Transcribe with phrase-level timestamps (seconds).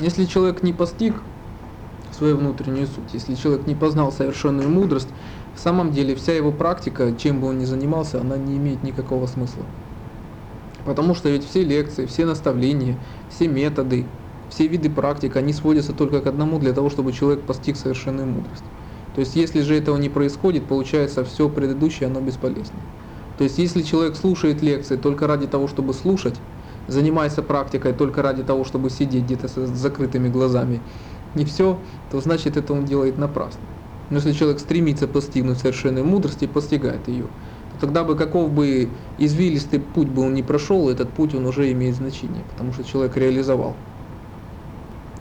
[0.00, 1.14] Если человек не постиг
[2.12, 5.08] свою внутреннюю суть, если человек не познал совершенную мудрость,
[5.54, 9.26] в самом деле вся его практика, чем бы он ни занимался, она не имеет никакого
[9.26, 9.64] смысла.
[10.84, 12.96] Потому что ведь все лекции, все наставления,
[13.30, 14.06] все методы,
[14.50, 18.64] все виды практик, они сводятся только к одному, для того, чтобы человек постиг совершенную мудрость.
[19.14, 22.78] То есть если же этого не происходит, получается все предыдущее, оно бесполезно.
[23.38, 26.34] То есть если человек слушает лекции только ради того, чтобы слушать,
[26.86, 30.82] занимается практикой только ради того, чтобы сидеть где-то с закрытыми глазами,
[31.34, 33.68] не все, то значит это он делает напрасно.
[34.08, 37.30] Но если человек стремится постигнуть совершенную мудрость и постигает ее,
[37.72, 41.72] то тогда бы каков бы извилистый путь бы он не прошел, этот путь он уже
[41.72, 43.74] имеет значение, потому что человек реализовал.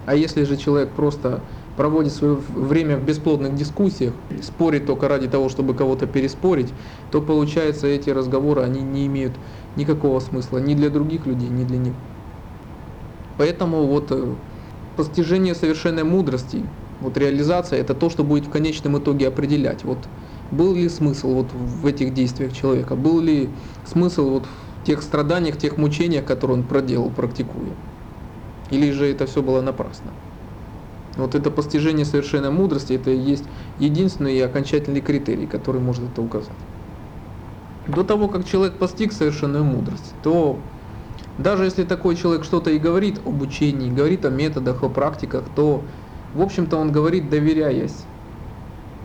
[0.05, 5.49] А если же человек просто проводит свое время в бесплодных дискуссиях, спорит только ради того,
[5.49, 6.73] чтобы кого-то переспорить,
[7.11, 9.39] то получается эти разговоры, они не имеют
[9.75, 11.95] никакого смысла ни для других людей, ни для них.
[13.37, 14.35] Поэтому вот э,
[14.95, 20.07] постижение совершенной мудрости, вот реализация, это то, что будет в конечном итоге определять, вот
[20.49, 25.57] был ли смысл вот в этих действиях человека, был ли смысл вот в тех страданиях,
[25.57, 27.75] тех мучениях, которые он проделал, практикуя.
[28.69, 30.13] Или же это все было напрасно.
[31.15, 33.45] Вот это постижение совершенной мудрости, это и есть
[33.79, 36.57] единственный и окончательный критерий, который может это указать.
[37.87, 40.59] До того, как человек постиг совершенную мудрость, то
[41.37, 45.87] даже если такой человек что-то и говорит об учении, говорит о методах, о практиках, то,
[46.33, 48.07] в общем-то, он говорит, доверяясь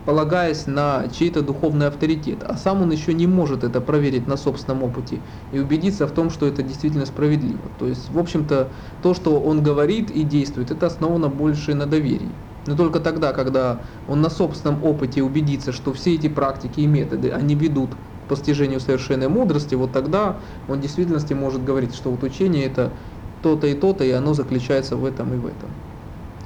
[0.05, 4.83] полагаясь на чей-то духовный авторитет, а сам он еще не может это проверить на собственном
[4.83, 7.69] опыте и убедиться в том, что это действительно справедливо.
[7.69, 12.39] То есть, в общем-то, то, что он говорит и действует, это основано больше на доверии.
[12.65, 17.31] Но только тогда, когда он на собственном опыте убедится, что все эти практики и методы,
[17.31, 22.23] они ведут к постижению совершенной мудрости, вот тогда он в действительности может говорить, что вот
[22.23, 22.97] учение это
[23.41, 25.81] то-то и то-то, и оно заключается в этом и в этом.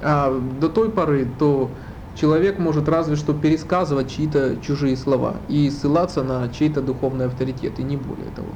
[0.02, 1.78] А до той поры, то
[2.16, 7.84] Человек может разве что пересказывать чьи-то чужие слова и ссылаться на чей-то духовный авторитет, и
[7.84, 8.48] не более того.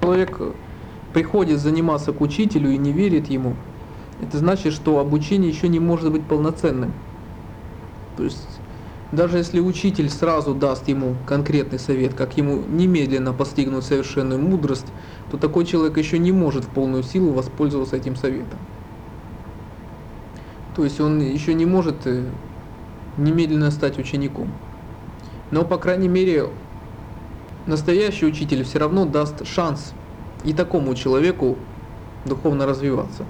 [0.00, 0.38] Человек
[1.12, 3.54] приходит заниматься к учителю и не верит ему,
[4.20, 6.92] это значит, что обучение еще не может быть полноценным.
[8.16, 8.46] То есть,
[9.12, 14.86] даже если учитель сразу даст ему конкретный совет, как ему немедленно постигнуть совершенную мудрость,
[15.30, 18.58] то такой человек еще не может в полную силу воспользоваться этим советом.
[20.76, 22.24] То есть он еще не может э,
[23.16, 24.48] немедленно стать учеником.
[25.50, 26.48] Но, по крайней мере,
[27.66, 29.92] настоящий учитель все равно даст шанс
[30.44, 31.56] и такому человеку
[32.24, 33.24] духовно развиваться.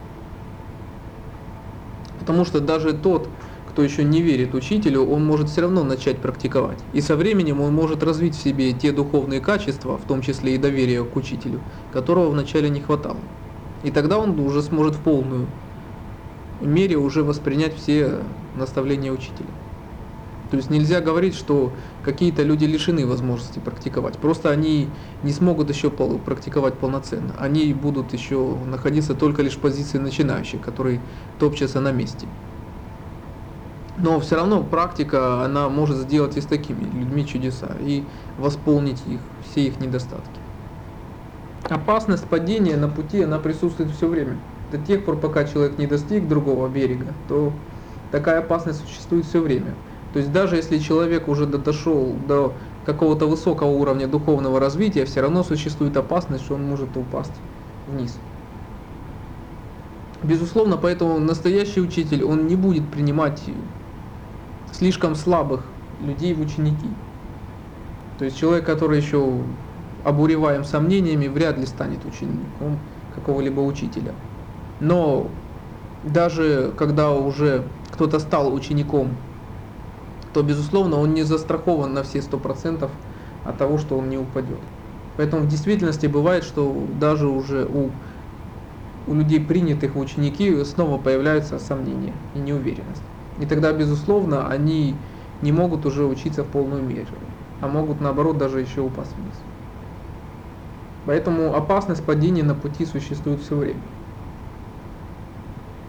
[2.18, 3.28] Потому что даже тот,
[3.70, 6.78] кто еще не верит учителю, он может все равно начать практиковать.
[6.92, 10.58] И со временем он может развить в себе те духовные качества, в том числе и
[10.58, 11.60] доверие к учителю,
[11.92, 13.16] которого вначале не хватало.
[13.82, 15.46] И тогда он уже сможет в полную
[16.60, 18.20] мере уже воспринять все
[18.56, 19.46] наставления учителя.
[20.50, 21.72] То есть нельзя говорить, что
[22.02, 24.18] какие-то люди лишены возможности практиковать.
[24.18, 24.88] Просто они
[25.22, 27.34] не смогут еще практиковать полноценно.
[27.38, 31.00] Они будут еще находиться только лишь в позиции начинающих, которые
[31.38, 32.26] топчутся на месте.
[33.96, 38.02] Но все равно практика, она может сделать и с такими людьми чудеса, и
[38.38, 40.40] восполнить их, все их недостатки.
[41.68, 44.38] Опасность падения на пути, она присутствует все время
[44.70, 47.52] до тех пор, пока человек не достиг другого берега, то
[48.10, 49.74] такая опасность существует все время.
[50.12, 52.52] То есть даже если человек уже дошел до
[52.84, 57.32] какого-то высокого уровня духовного развития, все равно существует опасность, что он может упасть
[57.88, 58.18] вниз.
[60.22, 63.42] Безусловно, поэтому настоящий учитель, он не будет принимать
[64.72, 65.64] слишком слабых
[66.00, 66.88] людей в ученики.
[68.18, 69.40] То есть человек, который еще
[70.04, 72.78] обуреваем сомнениями, вряд ли станет учеником
[73.14, 74.14] какого-либо учителя.
[74.80, 75.26] Но
[76.04, 79.08] даже когда уже кто-то стал учеником,
[80.32, 82.90] то, безусловно, он не застрахован на все сто процентов
[83.44, 84.60] от того, что он не упадет.
[85.16, 87.90] Поэтому в действительности бывает, что даже уже у,
[89.06, 93.02] у людей, принятых в ученики, снова появляются сомнения и неуверенность.
[93.38, 94.94] И тогда, безусловно, они
[95.42, 97.06] не могут уже учиться в полную меру,
[97.60, 99.34] а могут, наоборот, даже еще упасть вниз.
[101.06, 103.80] Поэтому опасность падения на пути существует все время.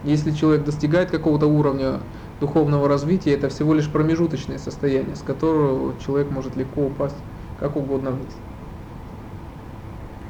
[0.02, 2.00] Если человек достигает какого-то уровня
[2.40, 7.24] духовного развития, это всего лишь промежуточное состояние, с которого человек может легко упасть
[7.56, 8.32] как угодно вниз.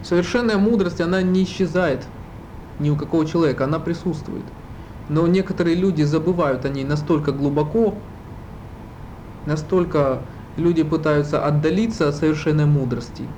[0.03, 2.09] Совершенная мудрость, она не исчезает
[2.79, 4.53] ни у какого человека, она присутствует.
[5.09, 8.03] Но некоторые люди забывают о ней настолько глубоко,
[9.47, 13.29] настолько люди пытаются отдалиться от совершенной мудрости,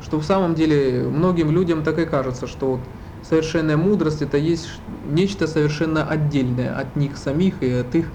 [0.00, 2.88] что в самом деле многим людям так и кажется, что вот
[3.22, 4.68] совершенная мудрость это есть
[5.08, 8.06] нечто совершенно отдельное от них самих и от их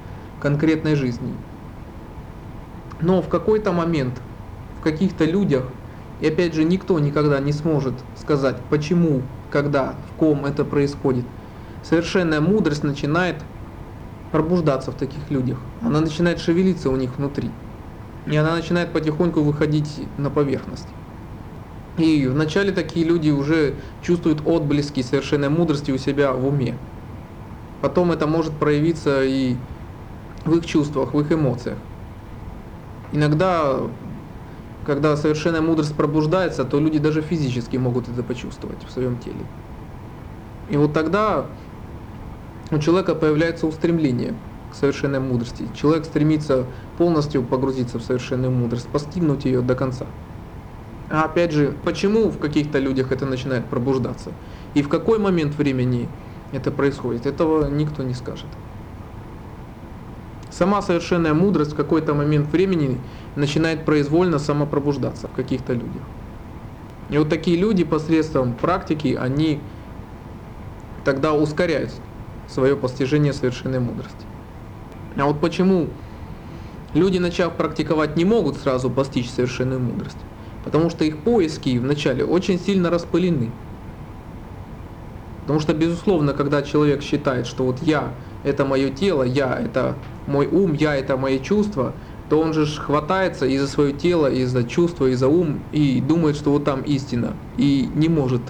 [0.41, 1.33] конкретной жизни.
[3.01, 4.21] Но в какой-то момент
[4.79, 5.65] в каких-то людях,
[6.21, 9.21] и опять же никто никогда не сможет сказать, почему,
[9.51, 11.25] когда, в ком это происходит,
[11.83, 13.35] совершенная мудрость начинает
[14.31, 15.57] пробуждаться в таких людях.
[15.81, 17.51] Она начинает шевелиться у них внутри.
[18.25, 20.87] И она начинает потихоньку выходить на поверхность.
[21.97, 26.77] И вначале такие люди уже чувствуют отблески совершенной мудрости у себя в уме.
[27.81, 29.55] Потом это может проявиться и
[30.43, 31.77] в их чувствах, в их эмоциях.
[33.11, 33.77] Иногда,
[34.85, 39.45] когда совершенная мудрость пробуждается, то люди даже физически могут это почувствовать в своем теле.
[40.69, 41.45] И вот тогда
[42.71, 44.33] у человека появляется устремление
[44.71, 45.67] к совершенной мудрости.
[45.73, 46.65] Человек стремится
[46.97, 50.07] полностью погрузиться в совершенную мудрость, постигнуть ее до конца.
[51.15, 54.33] А опять же, почему в каких-то людях это начинает пробуждаться?
[54.73, 56.09] И в какой момент времени
[56.51, 57.25] это происходит?
[57.25, 58.47] Этого никто не скажет.
[60.51, 62.99] Сама совершенная мудрость в какой-то момент времени
[63.37, 66.01] начинает произвольно самопробуждаться в каких-то людях.
[67.09, 69.61] И вот такие люди посредством практики, они
[71.05, 71.93] тогда ускоряют
[72.49, 74.25] свое постижение совершенной мудрости.
[75.15, 75.87] А вот почему
[76.93, 80.17] люди, начав практиковать, не могут сразу постичь совершенную мудрость?
[80.65, 83.51] Потому что их поиски вначале очень сильно распылены.
[85.41, 89.95] Потому что, безусловно, когда человек считает, что вот я– это мое тело, я– это
[90.25, 91.93] мой ум, я– это мои чувства,
[92.31, 96.01] то он же хватается и за свое тело, и за чувства, и за ум, и
[96.01, 98.41] думает, что вот там истина, и не может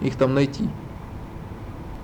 [0.00, 0.68] их там найти.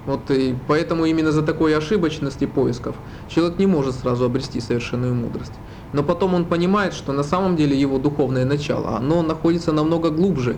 [0.05, 2.97] Вот и поэтому именно за такой ошибочности поисков
[3.29, 5.53] человек не может сразу обрести совершенную мудрость.
[5.93, 10.57] Но потом он понимает, что на самом деле его духовное начало, оно находится намного глубже,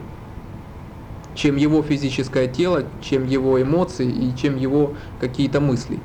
[1.34, 6.00] чем его физическое тело, чем его эмоции и чем его какие-то мысли.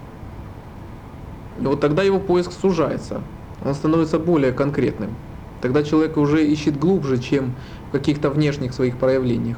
[1.59, 3.21] И вот тогда его поиск сужается,
[3.63, 5.15] он становится более конкретным.
[5.61, 7.55] Тогда человек уже ищет глубже, чем
[7.89, 9.57] в каких-то внешних своих проявлениях.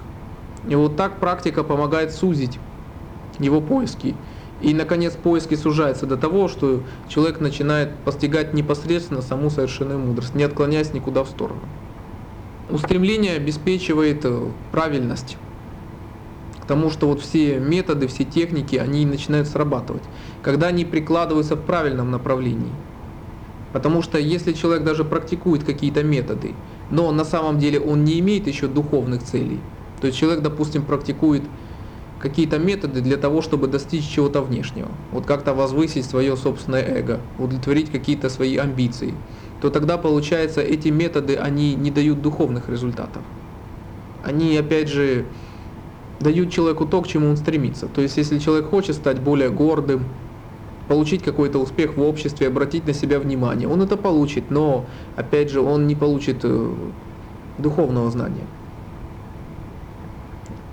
[0.69, 2.59] И вот так практика помогает сузить
[3.39, 4.15] его поиски.
[4.61, 10.43] И, наконец, поиски сужаются до того, что человек начинает постигать непосредственно саму совершенную мудрость, не
[10.43, 11.61] отклоняясь никуда в сторону.
[12.69, 15.37] Устремление обеспечивает э, правильность
[16.61, 20.03] к тому, что вот все методы, все техники, они начинают срабатывать,
[20.41, 22.73] когда они прикладываются в правильном направлении.
[23.73, 26.55] Потому что если человек даже практикует какие-то методы,
[26.89, 29.59] но на самом деле он не имеет еще духовных целей,
[30.01, 31.43] то есть человек, допустим, практикует
[32.19, 37.91] какие-то методы для того, чтобы достичь чего-то внешнего, вот как-то возвысить свое собственное эго, удовлетворить
[37.91, 39.13] какие-то свои амбиции,
[39.61, 43.21] то тогда получается эти методы, они не дают духовных результатов.
[44.23, 45.25] Они опять же
[46.19, 47.87] дают человеку то, к чему он стремится.
[47.87, 50.05] То есть если человек хочет стать более гордым,
[50.87, 54.85] получить какой-то успех в обществе, обратить на себя внимание, он это получит, но
[55.15, 56.73] опять же он не получит э,
[57.57, 58.47] духовного знания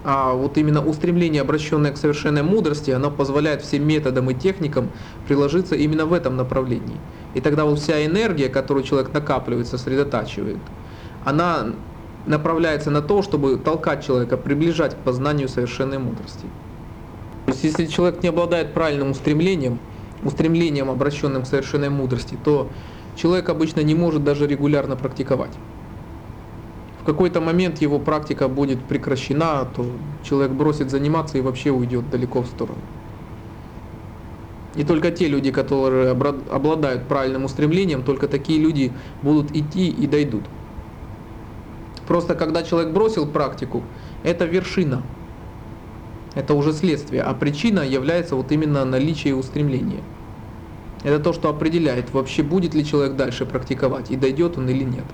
[0.04, 4.90] а вот именно устремление, обращенное к совершенной мудрости, оно позволяет всем методам и техникам
[5.26, 6.98] приложиться именно в этом направлении.
[7.32, 10.58] И тогда вот вся энергия, которую человек накапливает, сосредотачивает,
[11.24, 11.68] она
[12.26, 16.46] направляется на то, чтобы толкать человека, приближать к познанию совершенной мудрости.
[17.46, 19.78] То есть если человек не обладает правильным устремлением,
[20.22, 22.68] устремлением, обращенным к совершенной мудрости, то
[23.16, 25.52] человек обычно не может даже регулярно практиковать
[27.04, 29.84] в какой-то момент его практика будет прекращена, то
[30.22, 32.78] человек бросит заниматься и вообще уйдет далеко в сторону.
[34.74, 40.44] И только те люди, которые обладают правильным устремлением, только такие люди будут идти и дойдут.
[42.08, 43.82] Просто когда человек бросил практику,
[44.22, 45.02] это вершина.
[46.34, 50.00] Это уже следствие, а причина является вот именно наличие устремления.
[51.02, 55.04] Это то, что определяет, вообще будет ли человек дальше практиковать и дойдет он или нет.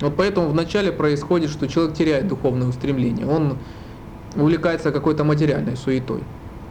[0.00, 3.58] Вот поэтому вначале происходит, что человек теряет духовное устремление, он
[4.36, 6.22] увлекается какой-то материальной суетой.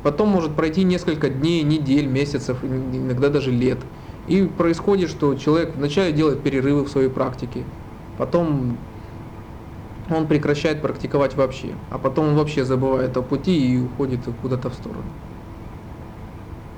[0.04, 3.80] Потом может пройти несколько дней, недель, месяцев, иногда даже лет.
[4.28, 7.64] И происходит, что человек вначале делает перерывы в своей практике,
[8.18, 8.78] потом
[10.10, 14.74] он прекращает практиковать вообще, а потом он вообще забывает о пути и уходит куда-то в
[14.74, 15.04] сторону.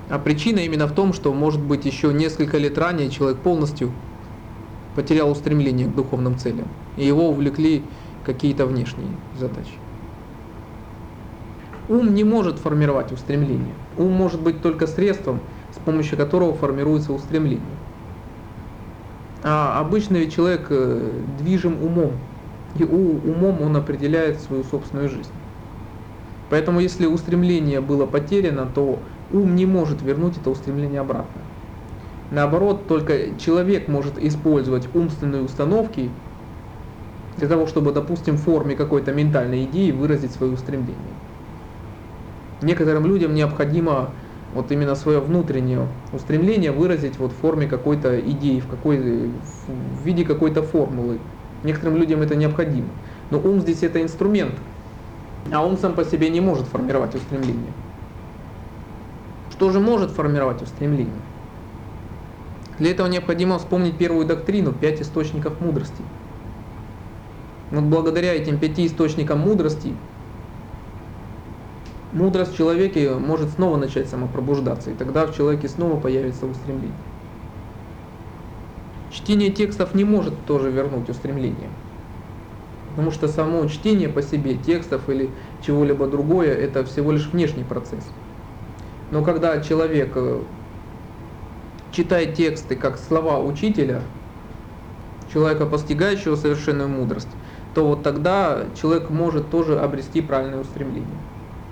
[0.08, 3.92] А причина именно в том, что может быть еще несколько лет ранее человек полностью
[4.94, 7.82] потерял устремление к духовным целям, и его увлекли
[8.24, 9.72] какие-то внешние задачи.
[11.88, 13.74] Ум не может формировать устремление.
[13.96, 15.40] Ум может быть только средством,
[15.72, 17.78] с помощью которого формируется устремление.
[19.42, 22.12] А обычный человек э, движим умом,
[22.74, 25.32] и умом он определяет свою собственную жизнь.
[26.50, 31.40] Поэтому если устремление было потеряно, то ум не может вернуть это устремление обратно.
[32.30, 36.10] Наоборот, только человек может использовать умственные установки
[37.36, 41.16] для того, чтобы, допустим, в форме какой-то ментальной идеи выразить свое устремление.
[42.62, 44.16] Некоторым людям необходимо
[44.52, 48.98] вот именно свое внутреннее устремление выразить вот в форме какой-то идеи, в, какой,
[49.66, 51.20] в виде какой-то формулы.
[51.62, 53.00] Некоторым людям это необходимо.
[53.30, 54.60] Но ум здесь это инструмент,
[55.52, 57.74] а ум сам по себе не может формировать устремление.
[59.48, 61.29] Что же может формировать устремление?
[62.80, 66.02] Для этого необходимо вспомнить первую доктрину, пять источников мудрости.
[67.70, 69.94] Вот благодаря этим пяти источникам мудрости
[72.12, 76.96] мудрость в человеке может снова начать самопробуждаться, и тогда в человеке снова появится устремление.
[79.12, 81.68] Чтение текстов не может тоже вернуть устремление.
[82.90, 85.28] Потому что само чтение по себе текстов или
[85.64, 88.04] чего-либо другое, это всего лишь внешний процесс.
[89.10, 90.16] Но когда человек
[91.92, 94.02] читает тексты как слова учителя,
[95.32, 97.28] человека, постигающего совершенную мудрость,
[97.74, 101.18] то вот тогда человек может тоже обрести правильное устремление.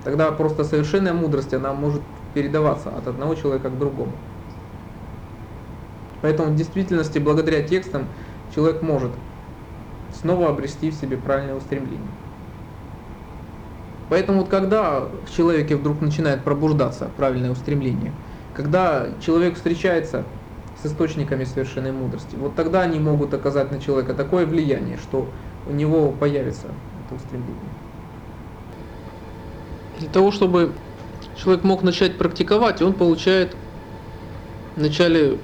[0.05, 2.03] Тогда просто совершенная мудрость, она может
[2.35, 4.13] передаваться от одного человека к другому.
[6.21, 8.15] Поэтому в действительности, благодаря текстам,
[8.55, 9.13] человек может
[10.11, 12.17] снова обрести в себе правильное устремление.
[14.09, 18.13] Поэтому вот когда в человеке вдруг начинает пробуждаться правильное устремление,
[18.59, 20.25] когда человек встречается
[20.83, 25.29] с источниками совершенной мудрости, вот тогда они могут оказать на человека такое влияние, что
[25.69, 26.67] у него появится
[27.07, 27.55] это устремление.
[30.01, 30.73] Для того, чтобы
[31.37, 33.55] человек мог начать практиковать, он получает
[34.75, 35.39] вначале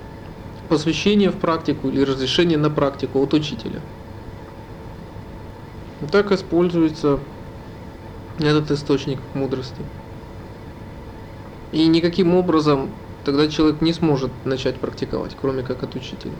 [0.69, 3.81] посвящение в практику или разрешение на практику от учителя.
[6.03, 7.21] И так используется
[8.41, 9.83] этот источник мудрости.
[11.71, 12.91] И никаким образом
[13.25, 16.33] тогда человек не сможет начать практиковать, кроме как от учителя.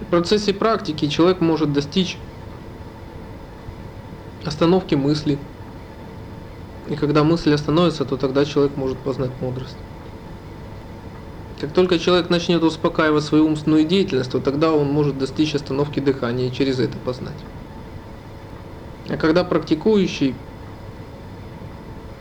[0.00, 2.16] В процессе практики человек может достичь
[4.44, 5.38] остановки мысли.
[6.88, 9.76] И когда мысль остановится, то тогда человек может познать мудрость.
[11.60, 16.48] Как только человек начнет успокаивать свою умственную деятельность, то тогда он может достичь остановки дыхания
[16.48, 17.36] и через это познать.
[19.10, 20.34] А когда практикующий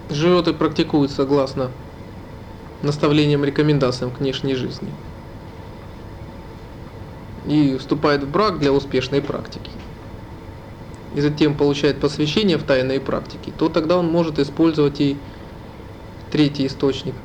[0.09, 1.71] живет и практикует согласно
[2.81, 4.89] наставлениям, рекомендациям к внешней жизни
[7.45, 9.71] и вступает в брак для успешной практики,
[11.15, 15.17] и затем получает посвящение в тайной практике, то тогда он может использовать и
[16.31, 17.15] третий источник.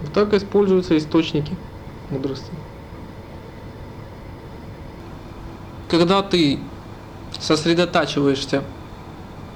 [0.00, 1.56] Вот так используются источники
[2.10, 2.52] мудрости.
[5.88, 6.58] Когда ты
[7.38, 8.62] сосредотачиваешься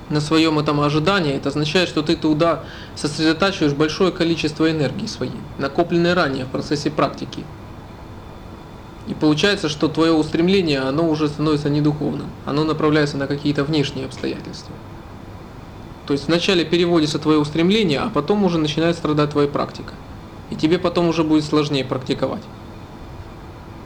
[0.08, 6.14] на своем этом ожидании, это означает, что ты туда сосредотачиваешь большое количество энергии своей, накопленной
[6.14, 7.44] ранее в процессе практики.
[9.08, 14.06] И получается, что твое устремление, оно уже становится не духовным, оно направляется на какие-то внешние
[14.06, 14.74] обстоятельства.
[16.06, 19.92] То есть вначале переводится твое устремление, а потом уже начинает страдать твоя практика.
[20.50, 22.42] И тебе потом уже будет сложнее практиковать.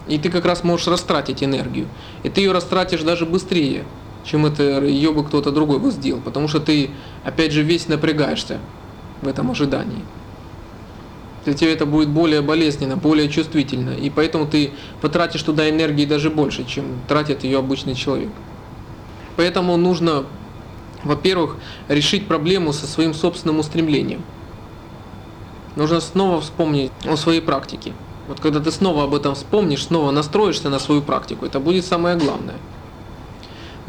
[0.07, 1.89] И ты как раз можешь растратить энергию.
[2.23, 3.85] И ты ее растратишь даже быстрее,
[4.25, 6.21] чем это ее бы кто-то другой бы сделал.
[6.21, 6.91] Потому что ты,
[7.25, 8.59] опять же, весь напрягаешься
[9.23, 10.03] в этом ожидании.
[11.45, 13.91] Для тебя это будет более болезненно, более чувствительно.
[13.91, 18.31] И поэтому ты потратишь туда энергии даже больше, чем тратит ее обычный человек.
[19.37, 20.27] Поэтому нужно,
[21.03, 21.57] во-первых,
[21.89, 24.23] решить проблему со своим собственным устремлением.
[25.77, 27.95] Нужно снова вспомнить о своей практике.
[28.29, 32.17] Вот когда ты снова об этом вспомнишь, снова настроишься на свою практику, это будет самое
[32.17, 32.57] главное.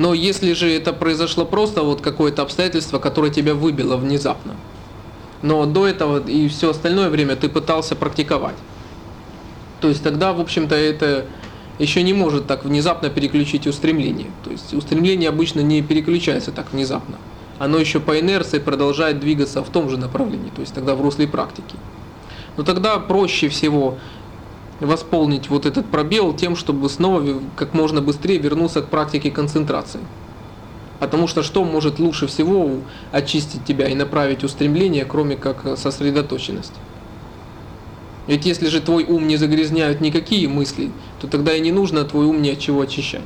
[0.02, 4.56] Но если же это произошло просто вот какое-то обстоятельство, которое тебя выбило внезапно,
[5.44, 8.56] но до этого и все остальное время ты пытался практиковать,
[9.80, 11.28] то есть тогда, в общем-то, это
[11.78, 14.32] еще не может так внезапно переключить устремление.
[14.44, 17.18] То есть устремление обычно не переключается так внезапно.
[17.60, 21.28] Оно еще по инерции продолжает двигаться в том же направлении, то есть тогда в русле
[21.28, 21.76] практики.
[22.58, 24.00] Но тогда проще всего
[24.82, 27.24] восполнить вот этот пробел тем, чтобы снова
[27.56, 30.02] как можно быстрее вернуться к практике концентрации.
[31.00, 32.72] Потому что что может лучше всего
[33.12, 36.74] очистить тебя и направить устремление, кроме как сосредоточенность?
[38.28, 42.26] Ведь если же твой ум не загрязняют никакие мысли, то тогда и не нужно твой
[42.26, 43.26] ум ни от чего очищать.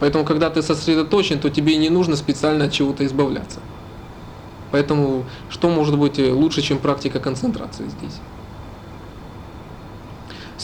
[0.00, 3.60] Поэтому, когда ты сосредоточен, то тебе и не нужно специально от чего-то избавляться.
[4.72, 8.20] Поэтому, что может быть лучше, чем практика концентрации здесь?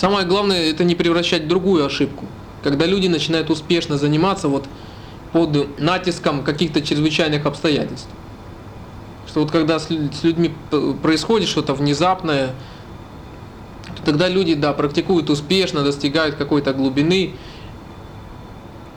[0.00, 2.24] Самое главное это не превращать в другую ошибку.
[2.62, 4.66] Когда люди начинают успешно заниматься, вот
[5.32, 8.08] под натиском каких-то чрезвычайных обстоятельств.
[9.28, 10.54] Что вот когда с людьми
[11.02, 12.54] происходит что-то внезапное,
[13.94, 17.34] то тогда люди, да, практикуют успешно, достигают какой-то глубины,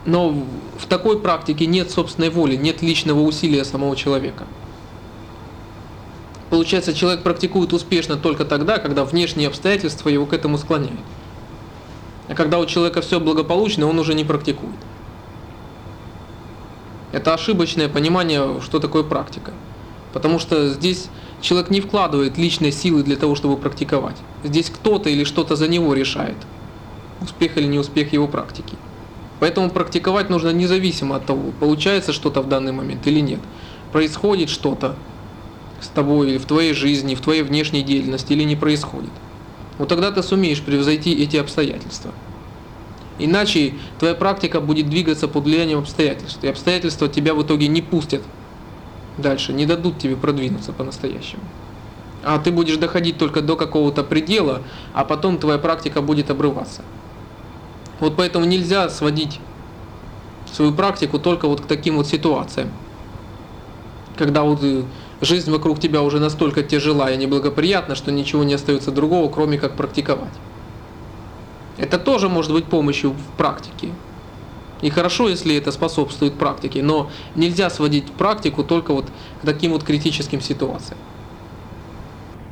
[0.06, 0.30] но
[0.78, 4.44] в такой практике нет собственной воли, нет личного усилия самого человека.
[6.54, 11.00] Получается, человек практикует успешно только тогда, когда внешние обстоятельства его к этому склоняют.
[12.28, 14.76] А когда у человека все благополучно, он уже не практикует.
[17.10, 19.50] Это ошибочное понимание, что такое практика.
[20.12, 21.08] Потому что здесь
[21.40, 24.16] человек не вкладывает личной силы для того, чтобы практиковать.
[24.44, 26.36] Здесь кто-то или что-то за него решает,
[27.20, 28.76] успех или неуспех его практики.
[29.40, 33.40] Поэтому практиковать нужно независимо от того, получается что-то в данный момент или нет.
[33.90, 34.94] Происходит что-то
[35.84, 39.10] с тобой или в твоей жизни, в твоей внешней деятельности или не происходит.
[39.78, 42.12] Вот тогда ты сумеешь превзойти эти обстоятельства.
[43.18, 48.22] Иначе твоя практика будет двигаться под влиянием обстоятельств, и обстоятельства тебя в итоге не пустят
[49.18, 51.42] дальше, не дадут тебе продвинуться по-настоящему.
[52.24, 54.62] А ты будешь доходить только до какого-то предела,
[54.94, 56.82] а потом твоя практика будет обрываться.
[58.00, 59.40] Вот поэтому нельзя сводить
[60.52, 62.70] свою практику только вот к таким вот ситуациям.
[64.16, 64.84] Когда вот э,
[65.24, 69.76] жизнь вокруг тебя уже настолько тяжела и неблагоприятна, что ничего не остается другого, кроме как
[69.76, 70.32] практиковать.
[71.76, 73.90] Это тоже может быть помощью в практике.
[74.82, 79.06] И хорошо, если это способствует практике, но нельзя сводить практику только вот
[79.40, 80.98] к таким вот критическим ситуациям.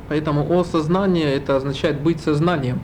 [0.09, 2.81] Поэтому осознание это означает быть сознанием.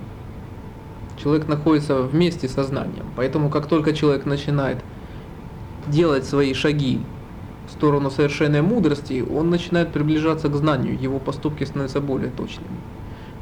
[1.21, 3.05] Человек находится вместе с сознанием.
[3.15, 4.77] Поэтому как только человек начинает
[5.87, 7.01] делать свои шаги
[7.71, 12.77] сторону совершенной мудрости, он начинает приближаться к знанию, его поступки становятся более точными.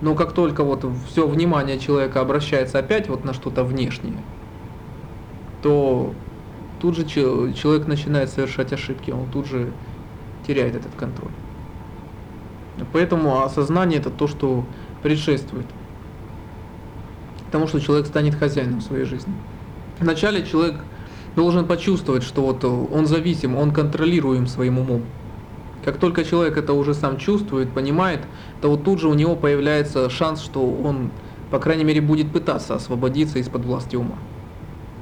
[0.02, 4.18] Но как только вот все внимание человека обращается опять вот на что-то внешнее,
[5.62, 6.14] то
[6.80, 9.72] тут же человек начинает совершать ошибки, он тут же
[10.46, 11.32] теряет этот контроль.
[12.94, 14.66] Поэтому осознание это то, что
[15.02, 15.66] предшествует
[17.52, 19.34] тому, что человек станет хозяином своей жизни.
[20.00, 20.76] Вначале человек
[21.38, 25.04] должен почувствовать, что вот он зависим, он контролируем своим умом.
[25.86, 28.22] Как только человек это уже сам чувствует, понимает,
[28.60, 31.12] то вот тут же у него появляется шанс, что он,
[31.52, 34.16] по крайней мере, будет пытаться освободиться из-под власти ума.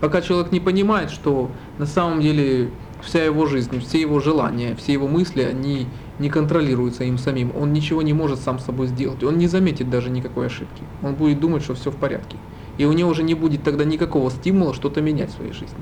[0.02, 2.70] Пока человек не понимает, что на самом деле
[3.02, 5.88] вся его жизнь, все его желания, все его мысли, они
[6.20, 7.54] не контролируются им самим.
[7.56, 9.24] Он ничего не может сам собой сделать.
[9.24, 10.84] Он не заметит даже никакой ошибки.
[11.02, 12.36] Он будет думать, что все в порядке.
[12.78, 15.80] И у него уже не будет тогда никакого стимула что-то менять в своей жизни.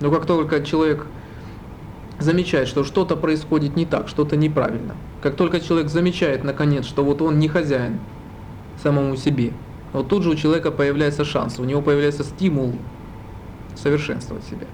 [0.00, 1.06] Но как только человек
[2.18, 7.22] замечает, что что-то происходит не так, что-то неправильно, как только человек замечает наконец, что вот
[7.22, 7.98] он не хозяин
[8.82, 9.52] самому себе,
[9.92, 12.74] вот тут же у человека появляется шанс, у него появляется стимул
[13.74, 14.66] совершенствовать себя.